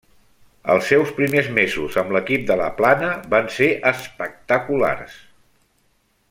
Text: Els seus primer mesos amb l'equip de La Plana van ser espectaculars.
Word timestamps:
Els 0.75 0.87
seus 0.91 1.11
primer 1.17 1.43
mesos 1.57 1.97
amb 2.03 2.15
l'equip 2.15 2.47
de 2.53 2.57
La 2.63 2.71
Plana 2.79 3.11
van 3.35 3.51
ser 3.59 3.69
espectaculars. 3.93 5.21